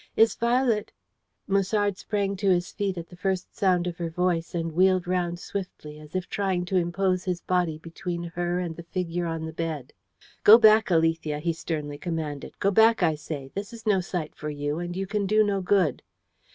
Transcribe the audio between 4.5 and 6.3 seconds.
and wheeled round swiftly, as if